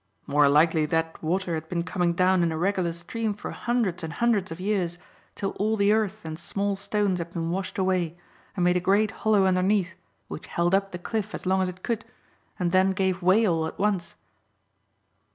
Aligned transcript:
"More 0.25 0.49
likely 0.49 0.87
that 0.87 1.21
water 1.21 1.53
had 1.53 1.69
been 1.69 1.83
coming 1.83 2.13
down 2.13 2.41
in 2.41 2.51
a 2.51 2.57
regular 2.57 2.91
stream 2.91 3.35
for 3.35 3.51
hundreds 3.51 4.01
and 4.03 4.13
hundreds 4.13 4.51
of 4.51 4.59
years 4.59 4.97
till 5.35 5.51
all 5.59 5.77
the 5.77 5.91
earth 5.91 6.25
and 6.25 6.39
small 6.39 6.75
stones 6.75 7.19
had 7.19 7.29
been 7.31 7.51
washed 7.51 7.77
away 7.77 8.17
and 8.55 8.63
made 8.63 8.77
a 8.77 8.79
great 8.79 9.11
hollow 9.11 9.45
underneath 9.45 9.93
which 10.27 10.47
held 10.47 10.73
up 10.73 10.91
the 10.91 10.97
cliff 10.97 11.35
as 11.35 11.45
long 11.45 11.61
as 11.61 11.69
it 11.69 11.83
could, 11.83 12.03
and 12.57 12.71
then 12.71 12.93
gave 12.93 13.21
way 13.21 13.45
all 13.45 13.67
at 13.67 13.77
once." 13.77 14.15